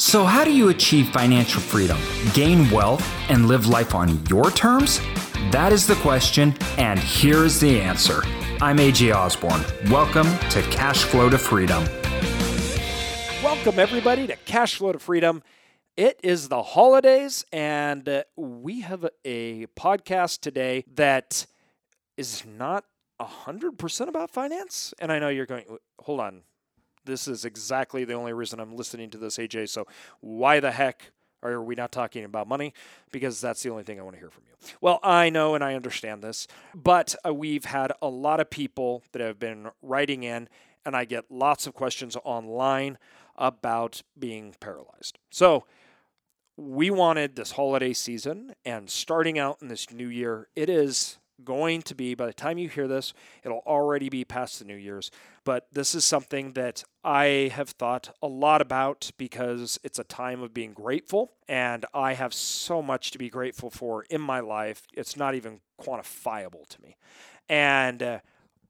[0.00, 1.98] So, how do you achieve financial freedom,
[2.32, 4.98] gain wealth, and live life on your terms?
[5.50, 8.22] That is the question, and here is the answer.
[8.62, 9.62] I'm AJ Osborne.
[9.90, 11.84] Welcome to Cash Flow to Freedom.
[13.44, 15.42] Welcome, everybody, to Cash Flow to Freedom.
[15.98, 21.44] It is the holidays, and uh, we have a podcast today that
[22.16, 22.86] is not
[23.20, 24.94] 100% about finance.
[24.98, 25.66] And I know you're going,
[26.00, 26.44] hold on,
[27.04, 29.68] this is exactly the only reason I'm listening to this, AJ.
[29.68, 29.86] So
[30.20, 31.12] why the heck
[31.42, 32.74] are we not talking about money?
[33.12, 34.68] Because that's the only thing I want to hear from you.
[34.80, 39.02] Well, I know and I understand this, but uh, we've had a lot of people
[39.12, 40.48] that have been writing in,
[40.84, 42.98] and I get lots of questions online
[43.36, 45.18] about being paralyzed.
[45.30, 45.64] So
[46.56, 51.82] we wanted this holiday season and starting out in this new year, it is going
[51.82, 53.12] to be, by the time you hear this,
[53.42, 55.10] it'll already be past the New Year's.
[55.44, 60.42] But this is something that I have thought a lot about because it's a time
[60.42, 61.32] of being grateful.
[61.48, 64.86] And I have so much to be grateful for in my life.
[64.94, 66.96] It's not even quantifiable to me.
[67.48, 68.18] And uh,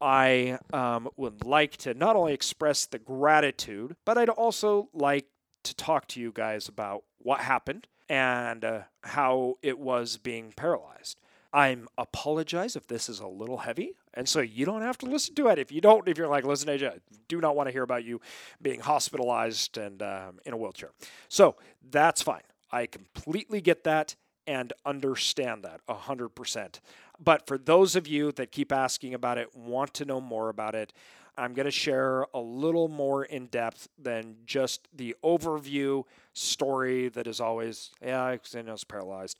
[0.00, 5.26] I um, would like to not only express the gratitude, but I'd also like
[5.64, 11.20] to talk to you guys about what happened and uh, how it was being paralyzed.
[11.52, 15.34] I'm apologize if this is a little heavy, and so you don't have to listen
[15.34, 15.58] to it.
[15.58, 16.98] If you don't, if you're like, listen, AJ, I
[17.28, 18.20] do not want to hear about you
[18.62, 20.90] being hospitalized and um, in a wheelchair.
[21.28, 21.56] So
[21.90, 22.42] that's fine.
[22.70, 24.14] I completely get that
[24.46, 26.80] and understand that 100%.
[27.22, 30.74] But for those of you that keep asking about it, want to know more about
[30.74, 30.92] it,
[31.36, 37.26] I'm going to share a little more in depth than just the overview story that
[37.26, 38.38] is always, yeah, I
[38.70, 39.38] was paralyzed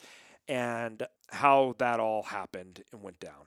[0.48, 3.46] and how that all happened and went down.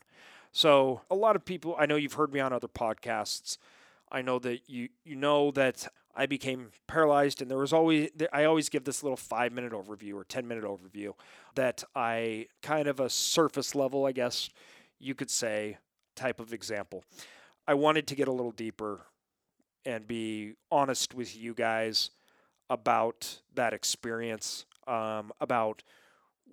[0.52, 3.58] So, a lot of people, I know you've heard me on other podcasts.
[4.12, 8.44] I know that you you know that I became paralyzed, and there was always I
[8.44, 11.14] always give this little five minute overview or ten minute overview
[11.56, 14.50] that I kind of a surface level, I guess
[15.00, 15.78] you could say,
[16.16, 17.04] type of example.
[17.68, 19.02] I wanted to get a little deeper
[19.86, 22.12] and be honest with you guys
[22.70, 25.84] about that experience, um, about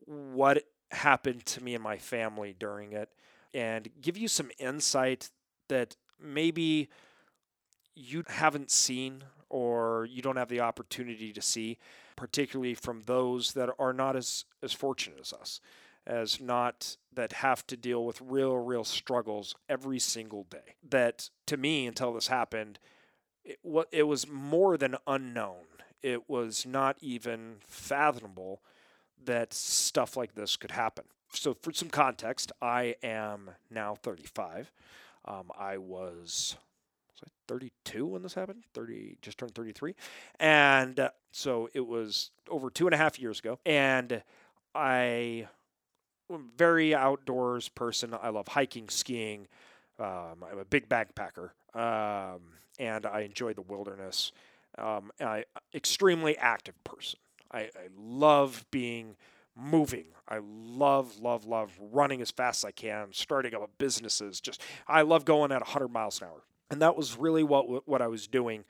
[0.06, 3.10] what happened to me and my family during it
[3.54, 5.30] and give you some insight
[5.68, 6.88] that maybe
[7.94, 11.78] you haven't seen or you don't have the opportunity to see,
[12.16, 15.60] particularly from those that are not as, as fortunate as us,
[16.06, 20.76] as not that have to deal with real, real struggles every single day.
[20.88, 22.78] That to me, until this happened,
[23.44, 23.58] it,
[23.90, 25.64] it was more than unknown.
[26.02, 28.62] It was not even fathomable
[29.24, 31.04] that stuff like this could happen.
[31.32, 34.72] So, for some context, I am now 35.
[35.24, 36.56] Um, I was,
[37.12, 38.64] was I 32 when this happened?
[38.74, 39.94] 30, just turned 33.
[40.40, 43.58] And uh, so it was over two and a half years ago.
[43.64, 44.22] And
[44.74, 45.46] I
[46.32, 48.14] am very outdoors person.
[48.20, 49.46] I love hiking, skiing.
[49.98, 51.50] Um, I'm a big backpacker.
[51.74, 52.40] Um,
[52.78, 54.32] and I enjoy the wilderness.
[54.78, 55.44] Um, I
[55.74, 57.18] extremely active person.
[57.52, 59.16] I, I love being
[59.56, 60.06] moving.
[60.28, 64.40] I love, love, love running as fast as I can, starting up businesses.
[64.40, 68.00] Just I love going at 100 miles an hour, and that was really what what
[68.00, 68.64] I was doing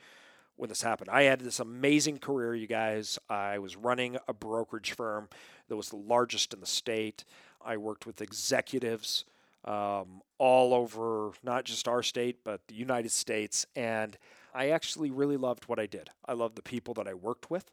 [0.56, 1.10] when this happened.
[1.10, 3.18] I had this amazing career, you guys.
[3.28, 5.28] I was running a brokerage firm
[5.68, 7.24] that was the largest in the state.
[7.64, 9.24] I worked with executives
[9.64, 14.16] um, all over, not just our state, but the United States, and
[14.54, 16.10] I actually really loved what I did.
[16.26, 17.70] I loved the people that I worked with.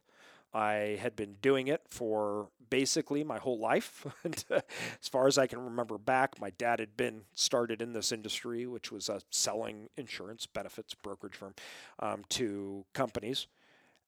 [0.52, 4.06] I had been doing it for basically my whole life.
[4.24, 8.12] and as far as I can remember back, my dad had been started in this
[8.12, 11.54] industry, which was uh, selling insurance benefits brokerage firm
[11.98, 13.46] um, to companies.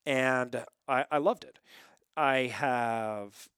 [0.07, 1.59] And I, I loved it.
[2.17, 3.49] I have,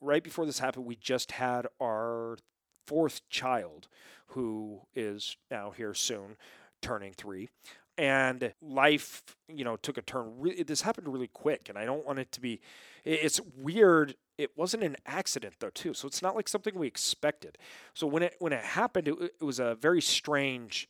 [0.00, 2.38] right before this happened, we just had our
[2.86, 3.88] fourth child,
[4.28, 6.36] who is now here soon,
[6.80, 7.48] turning three
[7.98, 12.04] and life you know took a turn really, this happened really quick and i don't
[12.04, 12.60] want it to be
[13.04, 17.58] it's weird it wasn't an accident though too so it's not like something we expected.
[17.94, 20.88] So when it when it happened it, it was a very strange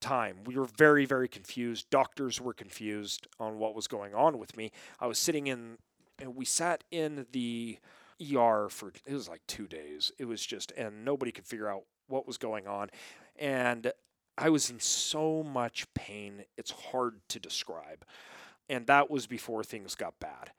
[0.00, 0.38] time.
[0.44, 1.90] We were very very confused.
[1.90, 4.70] Doctors were confused on what was going on with me.
[5.00, 5.78] I was sitting in
[6.18, 7.78] and we sat in the
[8.36, 10.12] er for it was like two days.
[10.18, 12.90] It was just and nobody could figure out what was going on.
[13.38, 13.92] And
[14.38, 18.04] I was in so much pain, it's hard to describe.
[18.68, 20.52] And that was before things got bad.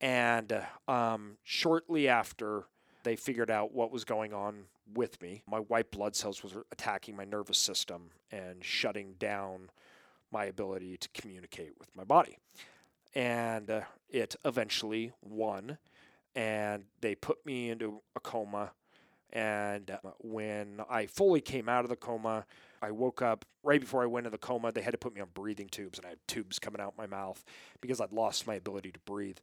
[0.00, 2.64] And um, shortly after
[3.04, 4.64] they figured out what was going on
[4.94, 9.70] with me, my white blood cells was attacking my nervous system and shutting down
[10.32, 12.36] my ability to communicate with my body.
[13.14, 15.78] and uh, it eventually won.
[16.34, 18.72] And they put me into a coma.
[19.32, 22.46] And uh, when I fully came out of the coma,
[22.82, 24.72] I woke up right before I went into the coma.
[24.72, 27.06] They had to put me on breathing tubes, and I had tubes coming out my
[27.06, 27.44] mouth
[27.80, 29.38] because I'd lost my ability to breathe.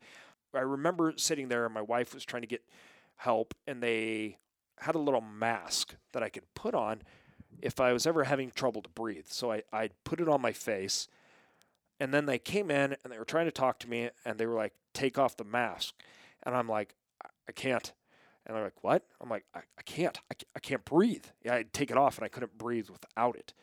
[0.54, 2.64] I remember sitting there, and my wife was trying to get
[3.18, 4.38] help, and they
[4.80, 7.02] had a little mask that I could put on
[7.62, 9.26] if I was ever having trouble to breathe.
[9.28, 11.08] So I, I put it on my face.
[12.00, 14.46] And then they came in and they were trying to talk to me and they
[14.46, 15.96] were like, take off the mask.
[16.44, 16.94] And I'm like,
[17.48, 17.92] I can't.
[18.48, 19.04] And they're like, what?
[19.22, 20.18] I'm like, I, I can't.
[20.32, 21.26] I, I can't breathe.
[21.44, 23.54] Yeah, I'd take it off and I couldn't breathe without it.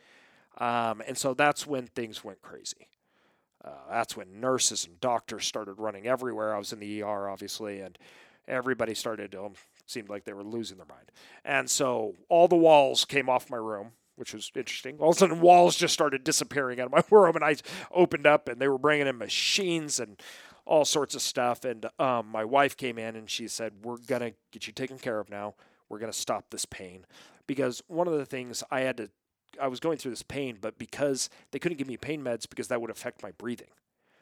[0.59, 2.87] Um, and so that's when things went crazy.
[3.63, 6.53] Uh, that's when nurses and doctors started running everywhere.
[6.53, 7.97] I was in the ER, obviously, and
[8.47, 9.53] everybody started to, um,
[9.87, 11.11] seemed like they were losing their mind.
[11.43, 14.97] And so all the walls came off my room, which was interesting.
[14.99, 17.55] All of a sudden, walls just started disappearing out of my room, and I
[17.91, 20.21] opened up, and they were bringing in machines and
[20.65, 21.65] all sorts of stuff.
[21.65, 25.19] And um, my wife came in, and she said, "We're gonna get you taken care
[25.19, 25.55] of now.
[25.89, 27.05] We're gonna stop this pain."
[27.47, 29.09] Because one of the things I had to,
[29.61, 32.67] I was going through this pain, but because they couldn't give me pain meds because
[32.69, 33.69] that would affect my breathing.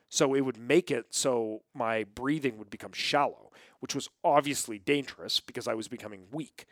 [0.10, 5.40] So it would make it so my breathing would become shallow, which was obviously dangerous
[5.40, 6.68] because I was becoming weak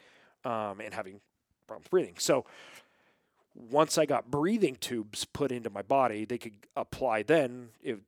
[0.45, 1.21] um, and having
[1.65, 2.15] problems breathing.
[2.19, 2.45] So
[3.55, 7.69] once I got breathing tubes put into my body, they could apply then.
[7.81, 7.99] If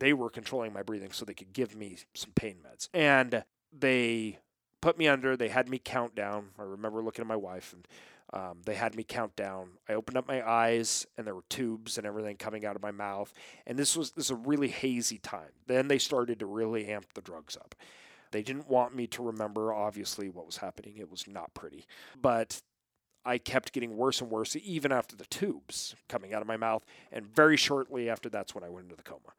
[0.00, 2.88] they were controlling my breathing, so they could give me some pain meds.
[2.92, 4.38] And they
[4.80, 5.36] put me under.
[5.36, 6.48] They had me count down.
[6.58, 7.86] I remember looking at my wife and
[8.32, 9.70] um, they had me count down.
[9.88, 12.92] I opened up my eyes, and there were tubes and everything coming out of my
[12.92, 13.32] mouth.
[13.66, 15.50] And this was this was a really hazy time.
[15.66, 17.74] Then they started to really amp the drugs up.
[18.30, 20.96] They didn't want me to remember, obviously, what was happening.
[20.96, 21.86] It was not pretty.
[22.20, 22.62] But
[23.24, 26.84] I kept getting worse and worse, even after the tubes coming out of my mouth.
[27.10, 29.32] And very shortly after that's when I went into the coma.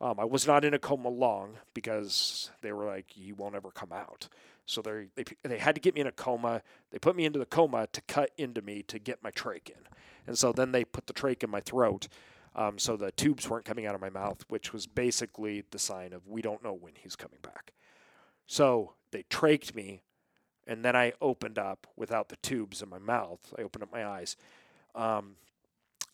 [0.00, 3.70] Um, I was not in a coma long because they were like, "You won't ever
[3.70, 4.28] come out."
[4.64, 6.62] So they they they had to get me in a coma.
[6.90, 9.88] They put me into the coma to cut into me to get my trach in,
[10.26, 12.08] and so then they put the trach in my throat,
[12.54, 16.12] um, so the tubes weren't coming out of my mouth, which was basically the sign
[16.14, 17.72] of we don't know when he's coming back.
[18.46, 20.02] So they trached me,
[20.66, 23.52] and then I opened up without the tubes in my mouth.
[23.58, 24.36] I opened up my eyes,
[24.94, 25.36] um,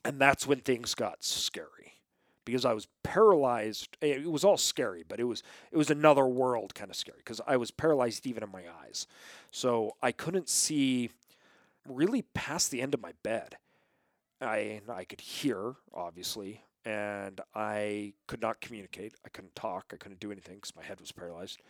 [0.04, 1.95] and that's when things got scary
[2.46, 3.98] because I was paralyzed.
[4.00, 7.18] Eh, it was all scary, but it was it was another world kind of scary
[7.18, 9.06] because I was paralyzed even in my eyes.
[9.50, 11.10] So I couldn't see
[11.86, 13.58] really past the end of my bed.
[14.40, 19.14] I I could hear obviously, and I could not communicate.
[19.26, 19.90] I couldn't talk.
[19.92, 21.60] I couldn't do anything because my head was paralyzed.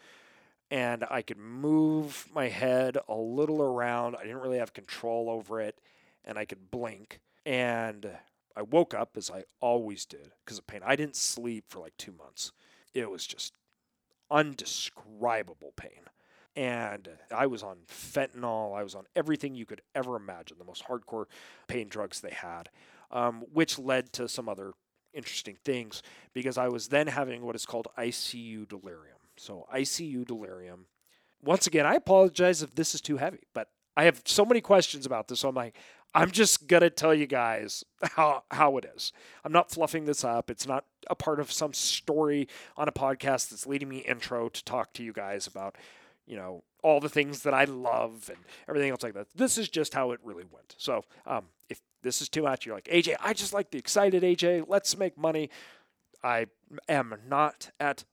[0.71, 4.17] And I could move my head a little around.
[4.17, 5.79] I didn't really have control over it,
[6.25, 7.21] and I could blink.
[7.45, 8.11] And
[8.57, 10.81] I woke up as I always did because of pain.
[10.85, 12.53] I didn't sleep for like two months.
[12.95, 13.53] It was just
[14.31, 16.01] undescribable pain.
[16.57, 18.75] And I was on fentanyl.
[18.75, 21.27] I was on everything you could ever imagine, the most hardcore
[21.69, 22.71] pain drugs they had,
[23.11, 24.73] um, which led to some other
[25.13, 26.03] interesting things
[26.33, 29.19] because I was then having what is called ICU delirium.
[29.37, 30.87] So, ICU delirium.
[31.43, 35.07] Once again, I apologize if this is too heavy, but I have so many questions
[35.07, 35.41] about this.
[35.41, 35.77] So I'm like,
[36.17, 39.13] I'm just gonna tell you guys how how it is.
[39.45, 40.51] I'm not fluffing this up.
[40.51, 44.65] It's not a part of some story on a podcast that's leading me intro to
[44.65, 45.77] talk to you guys about,
[46.27, 49.27] you know, all the things that I love and everything else like that.
[49.35, 50.75] This is just how it really went.
[50.79, 53.17] So, um, if this is too much, you're like AJ.
[53.21, 54.65] I just like the excited AJ.
[54.67, 55.51] Let's make money.
[56.25, 56.47] I
[56.89, 58.05] am not at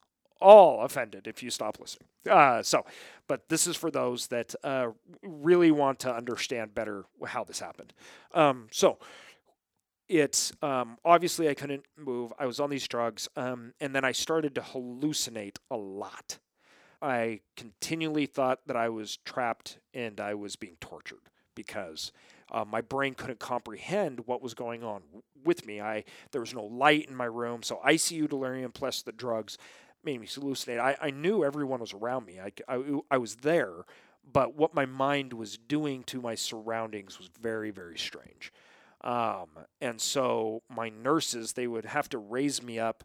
[0.44, 2.08] all offended if you stop listening.
[2.30, 2.86] Uh, so,
[3.28, 4.88] but this is for those that uh,
[5.24, 7.94] really want to understand better how this happened.
[8.34, 9.00] Um, so,
[10.10, 12.34] it's um, obviously I couldn't move.
[12.38, 16.40] I was on these drugs, um, and then I started to hallucinate a lot.
[17.02, 22.12] I continually thought that I was trapped and I was being tortured because
[22.52, 25.02] uh, my brain couldn't comprehend what was going on
[25.44, 25.82] with me.
[25.82, 29.58] I there was no light in my room, so ICU delirium plus the drugs
[30.04, 30.80] made me hallucinate.
[30.80, 32.40] I, I knew everyone was around me.
[32.40, 32.82] I, I,
[33.12, 33.86] I was there,
[34.32, 38.52] but what my mind was doing to my surroundings was very, very strange.
[39.02, 39.50] Um,
[39.82, 43.04] and so my nurses, they would have to raise me up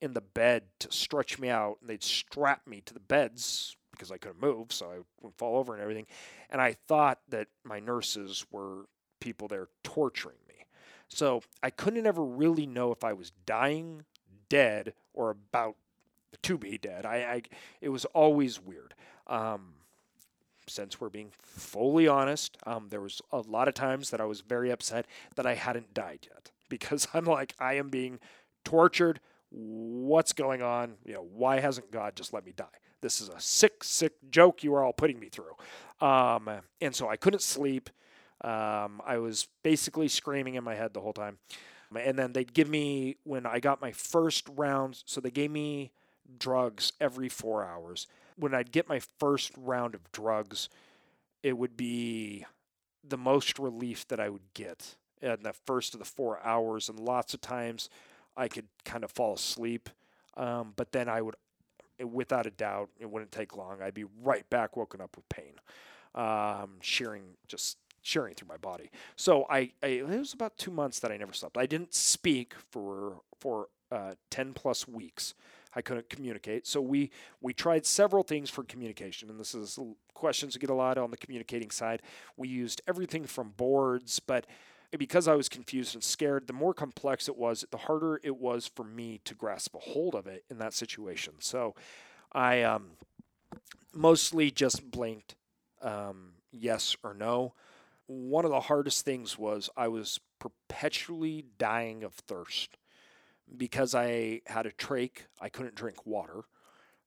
[0.00, 4.10] in the bed to stretch me out, and they'd strap me to the beds because
[4.10, 6.06] I couldn't move, so I would fall over and everything.
[6.50, 8.86] And I thought that my nurses were
[9.20, 10.66] people there torturing me.
[11.08, 14.04] So I couldn't ever really know if I was dying,
[14.48, 15.76] dead, or about
[16.44, 17.04] to be dead.
[17.04, 17.42] I, I
[17.80, 18.94] it was always weird.
[19.26, 19.74] Um,
[20.66, 24.40] since we're being fully honest, um, there was a lot of times that I was
[24.40, 28.18] very upset that I hadn't died yet because I'm like I am being
[28.64, 29.20] tortured
[29.54, 30.94] what's going on?
[31.04, 32.64] You know, why hasn't God just let me die?
[33.00, 35.54] This is a sick, sick joke you are all putting me through.
[36.00, 37.90] Um, and so I couldn't sleep.
[38.40, 41.38] Um, I was basically screaming in my head the whole time.
[41.94, 45.92] And then they'd give me, when I got my first round, so they gave me
[46.38, 48.06] drugs every four hours.
[48.36, 50.68] When I'd get my first round of drugs,
[51.42, 52.46] it would be
[53.06, 56.88] the most relief that I would get in the first of the four hours.
[56.88, 57.88] And lots of times
[58.36, 59.88] I could kind of fall asleep.
[60.36, 61.36] Um, but then I would,
[62.02, 63.80] without a doubt, it wouldn't take long.
[63.80, 65.54] I'd be right back woken up with pain,
[66.14, 68.90] um, shearing, just shearing through my body.
[69.16, 71.56] So I, I, it was about two months that I never slept.
[71.56, 75.34] I didn't speak for for uh, ten plus weeks.
[75.74, 76.66] I couldn't communicate.
[76.66, 79.78] So we we tried several things for communication, and this is
[80.14, 82.02] questions we get a lot on the communicating side.
[82.36, 84.46] We used everything from boards, but
[84.98, 88.66] because I was confused and scared, the more complex it was, the harder it was
[88.66, 91.34] for me to grasp a hold of it in that situation.
[91.40, 91.74] So
[92.32, 92.90] I um,
[93.92, 95.34] mostly just blinked
[95.82, 97.54] um, yes or no.
[98.06, 102.76] One of the hardest things was I was perpetually dying of thirst
[103.56, 106.44] because I had a trach, I couldn't drink water.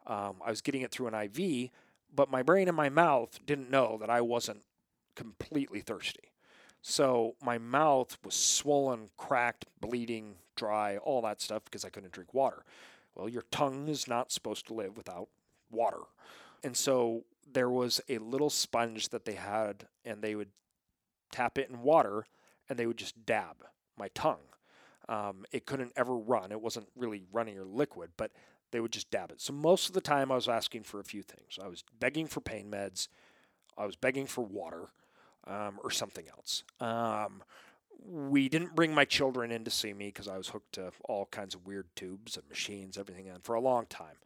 [0.05, 1.69] Um, I was getting it through an IV,
[2.13, 4.63] but my brain and my mouth didn't know that I wasn't
[5.15, 6.31] completely thirsty.
[6.81, 12.33] So my mouth was swollen, cracked, bleeding, dry, all that stuff because I couldn't drink
[12.33, 12.63] water.
[13.15, 15.27] Well, your tongue is not supposed to live without
[15.71, 16.03] water.
[16.63, 20.49] And so there was a little sponge that they had, and they would
[21.31, 22.25] tap it in water
[22.69, 23.65] and they would just dab
[23.97, 24.37] my tongue
[25.09, 26.51] um, it couldn't ever run.
[26.51, 28.31] It wasn't really running or liquid, but
[28.71, 29.41] they would just dab it.
[29.41, 31.57] So most of the time, I was asking for a few things.
[31.61, 33.07] I was begging for pain meds,
[33.77, 34.89] I was begging for water,
[35.45, 36.63] um, or something else.
[36.79, 37.43] Um,
[38.05, 41.25] we didn't bring my children in to see me because I was hooked to all
[41.25, 44.17] kinds of weird tubes and machines, everything, and for a long time.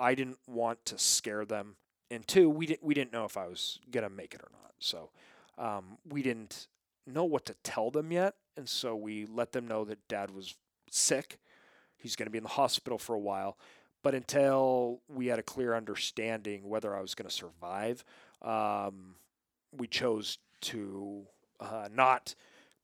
[0.00, 1.76] I didn't want to scare them,
[2.10, 4.72] and two, we didn't we didn't know if I was gonna make it or not.
[4.80, 5.10] So
[5.56, 6.66] um, we didn't
[7.06, 8.34] know what to tell them yet.
[8.56, 10.54] And so we let them know that dad was
[10.90, 11.38] sick.
[11.96, 13.58] He's going to be in the hospital for a while.
[14.02, 18.04] But until we had a clear understanding whether I was going to survive,
[18.42, 19.16] um,
[19.76, 21.22] we chose to
[21.60, 22.34] uh, not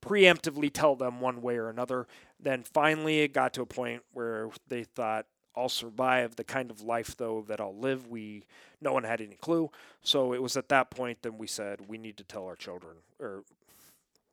[0.05, 2.07] preemptively tell them one way or another.
[2.41, 6.81] Then finally, it got to a point where they thought, I'll survive the kind of
[6.81, 8.09] life though that I'll live.
[8.09, 8.47] We
[8.81, 9.71] no one had any clue.
[10.03, 12.97] So it was at that point then we said we need to tell our children
[13.21, 13.45] or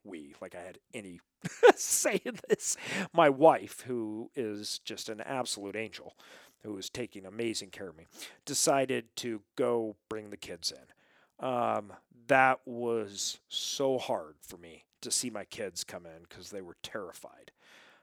[0.03, 1.20] we, like I had any
[1.75, 2.77] say in this.
[3.13, 6.15] My wife, who is just an absolute angel,
[6.63, 8.06] who is taking amazing care of me,
[8.46, 11.46] decided to go bring the kids in.
[11.46, 11.94] Um,
[12.27, 16.75] that was so hard for me to see my kids come in because they were
[16.84, 17.51] terrified.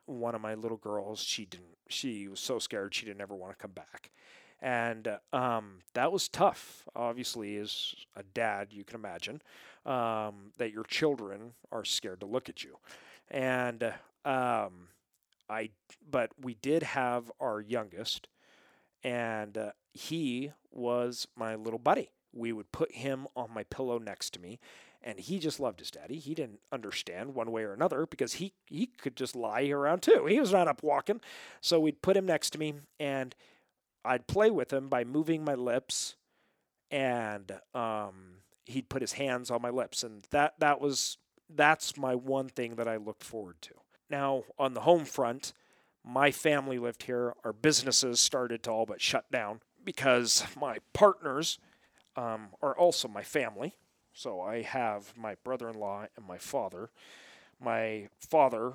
[0.06, 1.76] One of my little girls, she didn't.
[1.88, 4.10] She was so scared she didn't ever want to come back,
[4.60, 6.84] and um, that was tough.
[6.94, 9.42] Obviously, as a dad, you can imagine
[9.84, 12.76] um, that your children are scared to look at you.
[13.30, 13.82] And
[14.24, 14.88] um,
[15.48, 15.70] I,
[16.08, 18.28] but we did have our youngest,
[19.04, 22.10] and uh, he was my little buddy.
[22.32, 24.58] We would put him on my pillow next to me,
[25.02, 26.18] and he just loved his daddy.
[26.18, 30.26] He didn't understand one way or another because he he could just lie around too.
[30.26, 31.20] He was not up walking,
[31.60, 33.34] so we'd put him next to me, and
[34.06, 36.16] I'd play with him by moving my lips,
[36.90, 42.14] and um, he'd put his hands on my lips, and that that was that's my
[42.14, 43.74] one thing that I looked forward to.
[44.10, 45.52] Now on the home front,
[46.04, 47.34] my family lived here.
[47.44, 51.58] Our businesses started to all but shut down because my partners
[52.16, 53.74] um, are also my family.
[54.12, 56.90] So I have my brother-in-law and my father.
[57.60, 58.74] My father,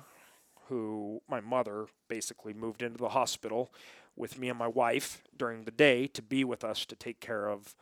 [0.68, 3.72] who my mother basically moved into the hospital
[4.16, 7.48] with me and my wife during the day to be with us to take care
[7.48, 7.74] of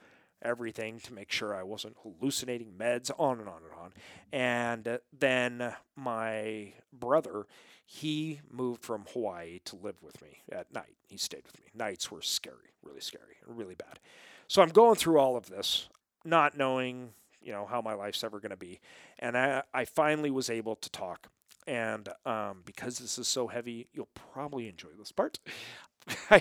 [0.43, 3.93] everything to make sure I wasn't hallucinating meds, on and on and on.
[4.33, 7.47] And then my brother,
[7.85, 10.97] he moved from Hawaii to live with me at night.
[11.09, 11.67] He stayed with me.
[11.75, 13.99] Nights were scary, really scary, really bad.
[14.49, 15.89] So I'm going through all of this,
[16.25, 17.11] not knowing,
[17.43, 18.81] you know, how my life's ever going to be.
[19.19, 21.29] And I, I finally was able to talk.
[21.67, 25.39] And um, because this is so heavy, you'll probably enjoy this part.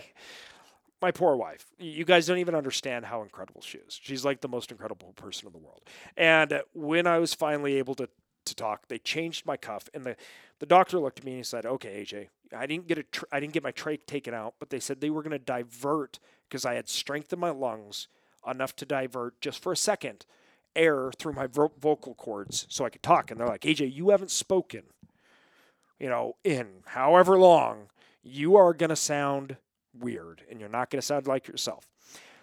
[1.02, 1.66] My poor wife.
[1.78, 3.98] You guys don't even understand how incredible she is.
[4.02, 5.82] She's like the most incredible person in the world.
[6.18, 8.10] And when I was finally able to
[8.46, 10.16] to talk, they changed my cuff, and the
[10.60, 13.26] the doctor looked at me and he said, "Okay, AJ, I didn't get a tr-
[13.32, 16.20] I didn't get my trach taken out, but they said they were going to divert
[16.48, 18.08] because I had strength in my lungs
[18.48, 20.26] enough to divert just for a second
[20.76, 24.10] air through my vo- vocal cords so I could talk." And they're like, "AJ, you
[24.10, 24.84] haven't spoken,
[26.00, 27.90] you know, in however long."
[28.24, 29.58] You are going to sound
[29.98, 31.88] weird and you're not going to sound like yourself.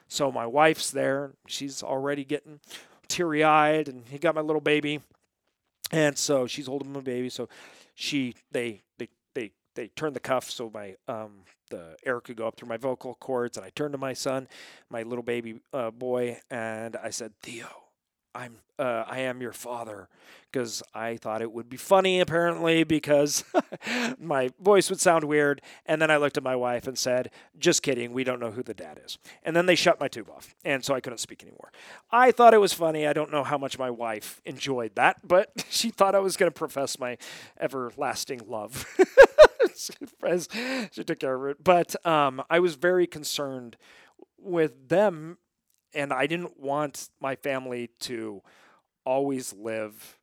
[0.09, 1.33] So my wife's there.
[1.47, 2.61] She's already getting
[3.09, 5.01] teary eyed, and he got my little baby.
[5.91, 7.29] And so she's holding my baby.
[7.29, 7.49] So
[7.95, 11.41] she, they, they, they, they turn the cuff so my, um,
[11.71, 13.57] the air could go up through my vocal cords.
[13.57, 14.49] And I turned to my son,
[14.91, 17.86] my little baby uh, boy, and I said, Theo,
[18.37, 20.09] I'm uh, I am your father
[20.53, 23.43] because I thought it would be funny apparently because
[24.19, 25.63] my voice would sound weird.
[25.87, 28.63] And then I looked at my wife and said just kidding we don't know who
[28.63, 29.17] the dad is.
[29.43, 31.73] And then they shut my tube off and so I couldn't speak anymore.
[32.11, 33.07] I thought it was funny.
[33.07, 36.51] I don't know how much my wife enjoyed that but she thought I was going
[36.51, 37.17] to profess my
[37.59, 38.87] everlasting love.
[40.93, 41.63] She took care of it.
[41.63, 43.77] But um, I was very concerned
[44.39, 45.37] with them
[45.97, 48.43] and I didn't want my family to
[49.05, 50.19] always live,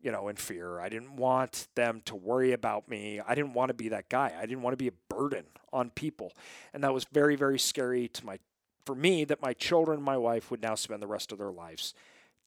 [0.00, 0.78] you know, in fear.
[0.78, 3.20] I didn't want them to worry about me.
[3.26, 4.32] I didn't want to be that guy.
[4.38, 6.32] I didn't want to be a burden on people.
[6.72, 8.38] And that was very, very scary to my
[8.86, 11.50] for me that my children and my wife would now spend the rest of their
[11.50, 11.94] lives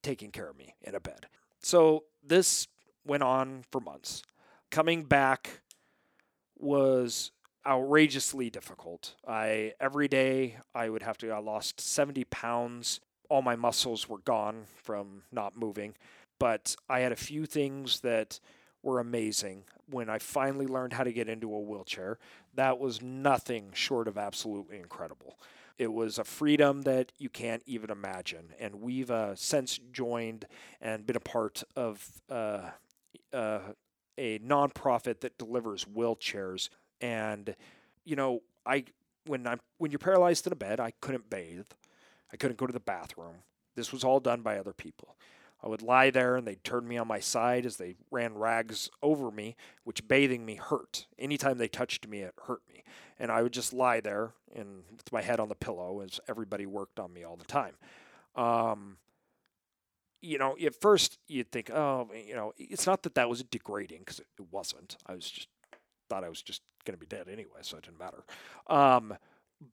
[0.03, 1.25] taking care of me in a bed.
[1.59, 2.67] So this
[3.05, 4.21] went on for months.
[4.69, 5.61] Coming back
[6.59, 7.31] was
[7.67, 9.15] outrageously difficult.
[9.27, 11.31] I every day I would have to.
[11.31, 12.99] I lost 70 pounds.
[13.29, 15.95] All my muscles were gone from not moving,
[16.39, 18.39] but I had a few things that
[18.81, 19.63] were amazing.
[19.89, 22.19] When I finally learned how to get into a wheelchair,
[22.55, 25.37] that was nothing short of absolutely incredible.
[25.77, 28.53] It was a freedom that you can't even imagine.
[28.59, 30.45] And we've uh, since joined
[30.81, 32.69] and been a part of uh,
[33.31, 33.59] uh,
[34.17, 36.69] a nonprofit that delivers wheelchairs
[37.01, 37.55] and
[38.05, 38.85] you know I
[39.25, 41.67] when I'm when you're paralyzed in a bed, I couldn't bathe,
[42.31, 43.43] I couldn't go to the bathroom.
[43.75, 45.15] This was all done by other people.
[45.63, 48.89] I would lie there and they'd turn me on my side as they ran rags
[49.01, 51.07] over me, which bathing me hurt.
[51.17, 52.83] Anytime they touched me, it hurt me.
[53.19, 56.65] And I would just lie there and with my head on the pillow as everybody
[56.65, 57.73] worked on me all the time.
[58.35, 58.97] Um,
[60.21, 63.99] you know, at first you'd think, oh, you know, it's not that that was degrading
[63.99, 64.97] because it wasn't.
[65.07, 65.47] I was just
[66.09, 68.23] thought I was just going to be dead anyway, so it didn't matter.
[68.67, 69.17] Um,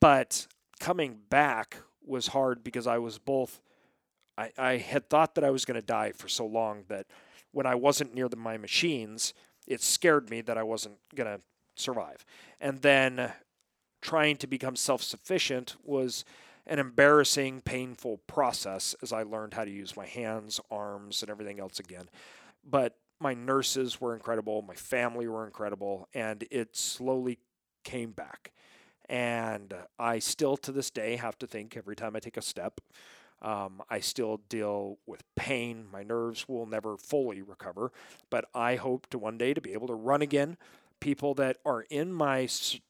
[0.01, 0.47] but
[0.81, 3.61] coming back was hard because I was both.
[4.37, 7.07] I, I had thought that I was going to die for so long that
[7.53, 9.33] when I wasn't near the, my machines,
[9.67, 11.43] it scared me that I wasn't going to
[11.77, 12.25] survive.
[12.61, 13.33] And then
[14.01, 16.25] trying to become self sufficient was
[16.67, 21.61] an embarrassing, painful process as I learned how to use my hands, arms, and everything
[21.61, 22.09] else again.
[22.69, 27.39] But my nurses were incredible, my family were incredible, and it slowly
[27.85, 28.53] came back.
[29.09, 32.81] And I still to this day have to think every time I take a step.
[33.43, 35.87] Um, I still deal with pain.
[35.93, 37.93] My nerves will never fully recover,
[38.31, 40.57] but I hope to one day to be able to run again.
[41.01, 42.49] People that are in my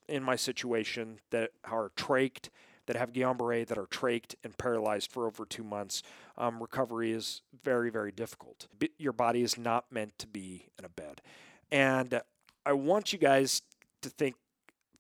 [0.08, 2.50] in my situation that are trached
[2.86, 6.02] that have Guillain-Barré that are trached and paralyzed for over two months,
[6.36, 8.66] um, recovery is very, very difficult.
[8.98, 11.22] Your body is not meant to be in a bed.
[11.70, 12.20] And
[12.66, 13.62] I want you guys
[14.02, 14.34] to think,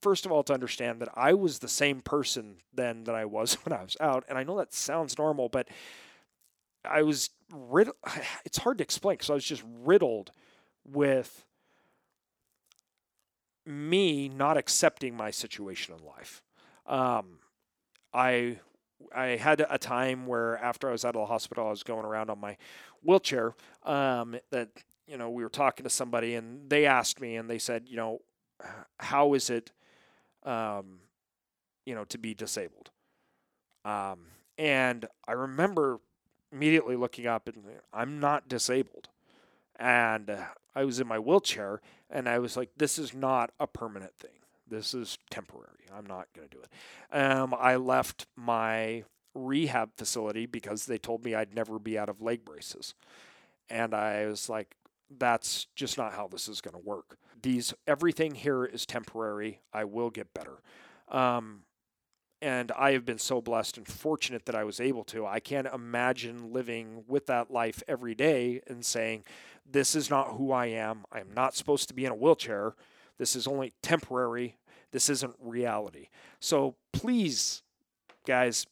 [0.00, 3.54] first of all, to understand that I was the same person then that I was
[3.64, 4.24] when I was out.
[4.28, 5.68] And I know that sounds normal, but
[6.84, 7.96] I was riddled.
[8.44, 10.30] It's hard to explain because I was just riddled
[10.84, 11.44] with
[13.66, 16.42] me not accepting my situation in life.
[16.86, 17.38] Um,
[18.12, 18.58] I
[19.14, 22.04] I had a time where after I was out of the hospital, I was going
[22.04, 22.56] around on my
[23.02, 23.54] wheelchair.
[23.84, 24.68] Um, that
[25.06, 27.96] you know we were talking to somebody and they asked me and they said, you
[27.96, 28.20] know,
[28.98, 29.72] how is it,
[30.44, 31.00] um,
[31.84, 32.90] you know, to be disabled?
[33.84, 36.00] Um, and I remember
[36.52, 39.08] immediately looking up and I'm not disabled,
[39.76, 43.66] and uh, I was in my wheelchair and I was like, this is not a
[43.66, 44.30] permanent thing.
[44.68, 45.86] This is temporary.
[45.94, 47.16] I'm not going to do it.
[47.16, 52.22] Um, I left my rehab facility because they told me I'd never be out of
[52.22, 52.94] leg braces.
[53.68, 54.76] And I was like,
[55.18, 57.18] that's just not how this is going to work.
[57.42, 59.60] These everything here is temporary.
[59.72, 60.62] I will get better.
[61.08, 61.62] Um,
[62.40, 65.26] and I have been so blessed and fortunate that I was able to.
[65.26, 69.24] I can't imagine living with that life every day and saying,
[69.70, 71.04] This is not who I am.
[71.12, 72.74] I am not supposed to be in a wheelchair.
[73.18, 74.56] This is only temporary.
[74.90, 76.08] This isn't reality.
[76.40, 77.62] So please,
[78.26, 78.66] guys,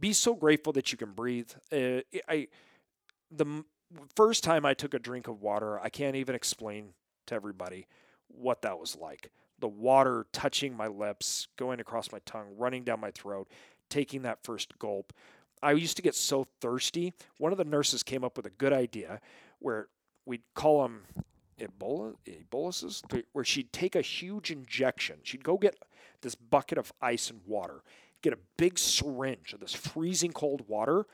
[0.00, 1.50] be so grateful that you can breathe.
[1.72, 2.48] Uh, I
[3.30, 3.64] the
[4.14, 6.94] first time I took a drink of water, I can't even explain
[7.26, 7.86] to everybody
[8.28, 9.30] what that was like.
[9.58, 13.48] The water touching my lips, going across my tongue, running down my throat,
[13.88, 15.12] taking that first gulp.
[15.62, 17.14] I used to get so thirsty.
[17.38, 19.20] One of the nurses came up with a good idea
[19.58, 19.88] where
[20.26, 21.02] we'd call them
[21.60, 25.16] Ebola, Ebola's, where she'd take a huge injection.
[25.22, 25.76] She'd go get
[26.20, 27.82] this bucket of ice and water,
[28.22, 31.06] get a big syringe of this freezing cold water,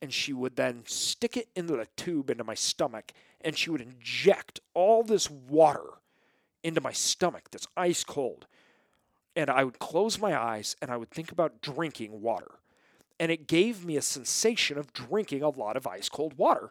[0.00, 3.80] and she would then stick it into the tube into my stomach, and she would
[3.80, 5.98] inject all this water
[6.62, 8.46] into my stomach that's ice cold.
[9.34, 12.50] And I would close my eyes and I would think about drinking water.
[13.18, 16.70] And it gave me a sensation of drinking a lot of ice cold water.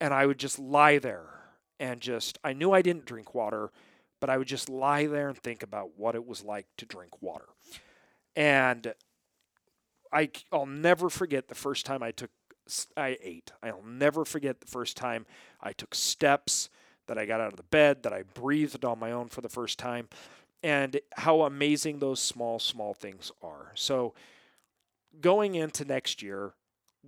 [0.00, 1.43] And I would just lie there
[1.84, 3.70] and just, I knew I didn't drink water,
[4.18, 7.20] but I would just lie there and think about what it was like to drink
[7.20, 7.44] water.
[8.34, 8.94] And
[10.10, 12.30] I, I'll never forget the first time I took,
[12.96, 13.52] I ate.
[13.62, 15.26] I'll never forget the first time
[15.60, 16.70] I took steps,
[17.06, 19.50] that I got out of the bed, that I breathed on my own for the
[19.50, 20.08] first time,
[20.62, 23.72] and how amazing those small, small things are.
[23.74, 24.14] So,
[25.20, 26.54] going into next year,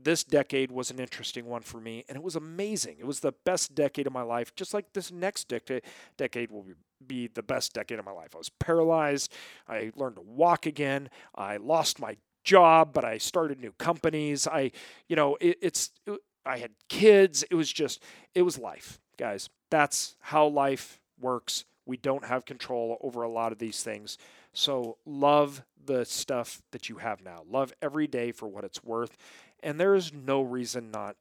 [0.02, 2.96] this decade was an interesting one for me, and it was amazing.
[2.98, 5.82] It was the best decade of my life, just like this next decade
[6.16, 6.66] decade will
[7.06, 8.34] be the best decade of my life.
[8.34, 9.32] I was paralyzed.
[9.68, 11.10] I learned to walk again.
[11.34, 14.46] I lost my job, but I started new companies.
[14.46, 14.70] I,
[15.08, 17.44] you know, it, it's it, I had kids.
[17.50, 18.02] It was just,
[18.34, 19.50] it was life, guys.
[19.70, 21.64] That's how life works.
[21.84, 24.16] We don't have control over a lot of these things.
[24.56, 27.42] So love the stuff that you have now.
[27.46, 29.14] Love every day for what it's worth.
[29.62, 31.16] And there is no reason not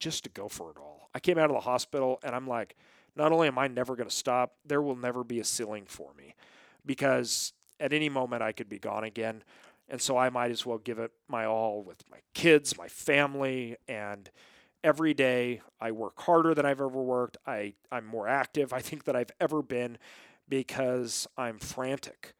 [0.00, 1.10] just to go for it all.
[1.14, 2.76] I came out of the hospital and I'm like,
[3.14, 6.14] not only am I never going to stop, there will never be a ceiling for
[6.16, 6.34] me
[6.86, 9.44] because at any moment I could be gone again.
[9.90, 13.76] And so I might as well give it my all with my kids, my family,
[13.86, 14.30] and
[14.82, 17.36] every day I work harder than I've ever worked.
[17.46, 19.98] I, I'm more active, I think, than I've ever been
[20.48, 22.32] because I'm frantic.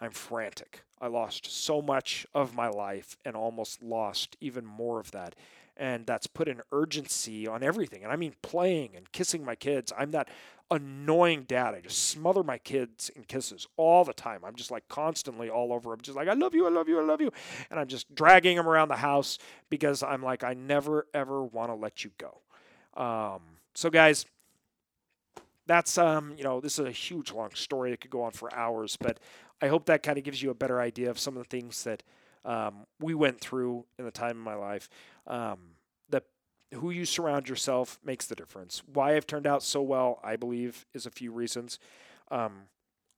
[0.00, 0.82] I'm frantic.
[1.00, 5.34] I lost so much of my life and almost lost even more of that.
[5.76, 8.02] And that's put an urgency on everything.
[8.02, 9.92] And I mean, playing and kissing my kids.
[9.96, 10.28] I'm that
[10.70, 11.74] annoying dad.
[11.74, 14.40] I just smother my kids in kisses all the time.
[14.44, 15.92] I'm just like constantly all over.
[15.92, 17.30] I'm just like, I love you, I love you, I love you.
[17.70, 19.38] And I'm just dragging them around the house
[19.70, 22.40] because I'm like, I never, ever want to let you go.
[23.00, 23.40] Um,
[23.74, 24.26] so, guys,
[25.66, 27.92] that's um, you know, this is a huge long story.
[27.92, 29.18] It could go on for hours, but
[29.60, 31.84] I hope that kind of gives you a better idea of some of the things
[31.84, 32.02] that
[32.44, 34.88] um, we went through in the time of my life.
[35.26, 35.58] Um,
[36.10, 36.24] that
[36.74, 38.82] who you surround yourself makes the difference.
[38.92, 41.78] Why I've turned out so well, I believe, is a few reasons.
[42.30, 42.62] Um,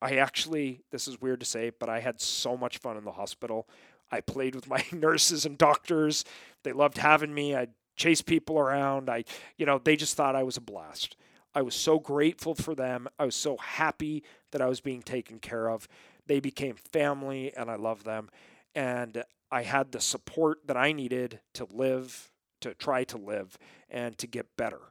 [0.01, 3.11] I actually, this is weird to say, but I had so much fun in the
[3.11, 3.67] hospital.
[4.11, 6.23] I played with my nurses and doctors.
[6.63, 7.55] They loved having me.
[7.55, 9.09] I chased people around.
[9.09, 9.23] I,
[9.57, 11.15] you know, they just thought I was a blast.
[11.55, 13.07] I was so grateful for them.
[13.17, 15.87] I was so happy that I was being taken care of.
[16.27, 18.29] They became family, and I love them.
[18.75, 23.57] And I had the support that I needed to live, to try to live,
[23.89, 24.81] and to get better.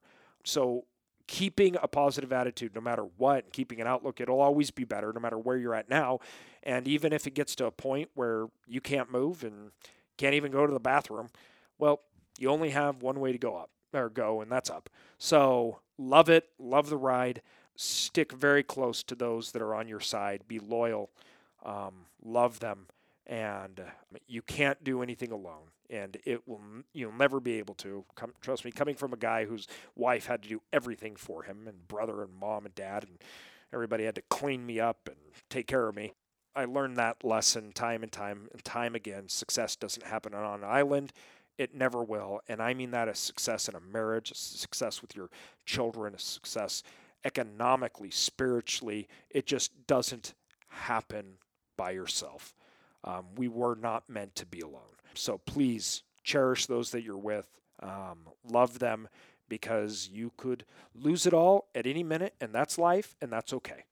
[0.42, 0.86] So,
[1.26, 5.12] keeping a positive attitude no matter what, and keeping an outlook, it'll always be better
[5.12, 6.20] no matter where you're at now.
[6.62, 9.70] And even if it gets to a point where you can't move and
[10.16, 11.28] can't even go to the bathroom,
[11.78, 12.00] well,
[12.38, 13.70] you only have one way to go up
[14.02, 14.88] or go, and that's up.
[15.18, 17.42] So, love it, love the ride.
[17.76, 20.42] Stick very close to those that are on your side.
[20.46, 21.10] Be loyal,
[21.64, 22.86] um, love them,
[23.26, 23.80] and
[24.26, 25.70] you can't do anything alone.
[25.90, 26.60] And it will
[26.92, 28.04] you'll never be able to.
[28.14, 31.66] Come, trust me, coming from a guy whose wife had to do everything for him,
[31.66, 33.18] and brother and mom and dad, and
[33.72, 35.16] everybody had to clean me up and
[35.50, 36.12] take care of me.
[36.56, 39.28] I learned that lesson time and time and time again.
[39.28, 41.12] Success doesn't happen on an island.
[41.58, 42.40] It never will.
[42.48, 45.30] And I mean that a success in a marriage, a success with your
[45.64, 46.82] children, a success
[47.24, 49.08] economically, spiritually.
[49.30, 50.34] It just doesn't
[50.68, 51.38] happen
[51.76, 52.54] by yourself.
[53.04, 54.80] Um, we were not meant to be alone.
[55.14, 57.48] So please cherish those that you're with,
[57.80, 59.08] um, love them
[59.48, 60.64] because you could
[60.94, 63.84] lose it all at any minute, and that's life, and that's okay.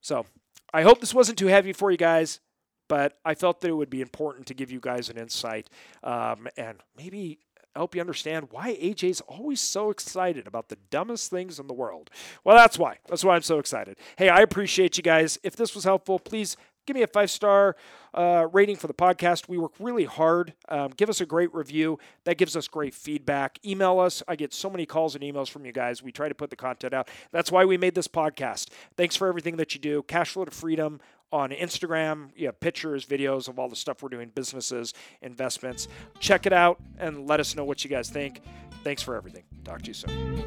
[0.00, 0.26] So
[0.74, 2.40] I hope this wasn't too heavy for you guys
[2.88, 5.68] but I felt that it would be important to give you guys an insight
[6.02, 7.38] um, and maybe
[7.76, 12.10] help you understand why AJ's always so excited about the dumbest things in the world.
[12.42, 12.98] Well, that's why.
[13.08, 13.98] That's why I'm so excited.
[14.16, 15.38] Hey, I appreciate you guys.
[15.42, 17.76] If this was helpful, please give me a five star
[18.14, 19.48] uh, rating for the podcast.
[19.48, 20.54] We work really hard.
[20.68, 21.98] Um, give us a great review.
[22.24, 23.58] That gives us great feedback.
[23.64, 24.22] Email us.
[24.26, 26.02] I get so many calls and emails from you guys.
[26.02, 27.08] We try to put the content out.
[27.30, 28.68] That's why we made this podcast.
[28.96, 30.02] Thanks for everything that you do.
[30.04, 31.00] Cashflow to Freedom
[31.32, 32.30] on Instagram.
[32.36, 35.88] You have pictures, videos of all the stuff we're doing, businesses, investments.
[36.18, 38.40] Check it out and let us know what you guys think.
[38.84, 39.44] Thanks for everything.
[39.64, 40.44] Talk to you soon.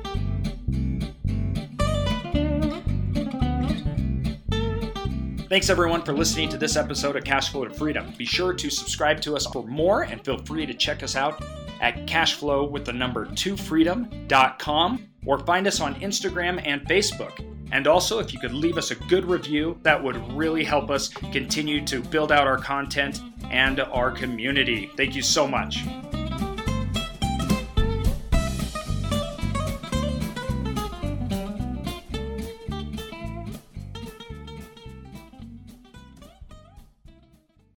[5.50, 8.14] Thanks everyone for listening to this episode of Cashflow to Freedom.
[8.18, 11.44] Be sure to subscribe to us for more and feel free to check us out
[11.82, 18.20] at cashflow with the number 2freedom.com or find us on Instagram and Facebook And also,
[18.20, 22.02] if you could leave us a good review, that would really help us continue to
[22.02, 24.92] build out our content and our community.
[24.98, 25.84] Thank you so much.